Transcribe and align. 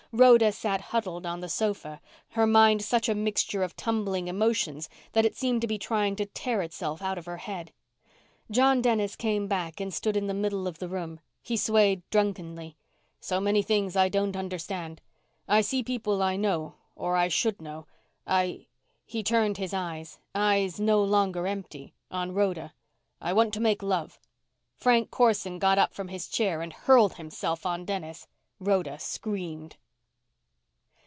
Rhoda 0.13 0.51
sat 0.51 0.81
huddled 0.81 1.25
on 1.25 1.39
the 1.39 1.47
sofa, 1.47 2.01
her 2.31 2.45
mind 2.45 2.81
such 2.83 3.07
a 3.07 3.15
mixture 3.15 3.63
of 3.63 3.77
tumbling 3.77 4.27
emotions 4.27 4.89
that 5.13 5.23
it 5.25 5.37
seemed 5.37 5.61
to 5.61 5.67
be 5.67 5.77
trying 5.77 6.17
to 6.17 6.25
tear 6.25 6.61
itself 6.61 7.01
out 7.01 7.17
of 7.17 7.25
her 7.25 7.37
head. 7.37 7.71
John 8.51 8.81
Dennis 8.81 9.15
came 9.15 9.47
back 9.47 9.79
and 9.79 9.93
stood 9.93 10.17
in 10.17 10.27
the 10.27 10.33
middle 10.33 10.67
of 10.67 10.79
the 10.79 10.89
room. 10.89 11.21
He 11.41 11.55
swayed 11.55 12.03
drunkenly. 12.09 12.75
"So 13.21 13.39
many 13.39 13.61
things 13.61 13.95
I 13.95 14.09
don't 14.09 14.35
understand. 14.35 14.99
I 15.47 15.61
see 15.61 15.81
people 15.81 16.21
I 16.21 16.35
know 16.35 16.75
or 16.93 17.15
I 17.15 17.29
should 17.29 17.61
know. 17.61 17.87
I" 18.27 18.67
He 19.05 19.23
turned 19.23 19.55
his 19.59 19.73
eyes 19.73 20.19
eyes 20.35 20.77
no 20.77 21.01
longer 21.01 21.47
empty 21.47 21.93
on 22.11 22.33
Rhoda. 22.33 22.73
"I 23.21 23.31
want 23.31 23.53
to 23.53 23.61
make 23.61 23.81
love!" 23.81 24.19
Frank 24.75 25.09
Corson 25.09 25.57
got 25.57 25.77
up 25.77 25.93
from 25.93 26.09
his 26.09 26.27
chair 26.27 26.61
and 26.61 26.73
hurled 26.73 27.13
himself 27.13 27.65
on 27.65 27.85
Dennis. 27.85 28.27
Rhoda 28.59 28.99
screamed. 28.99 29.77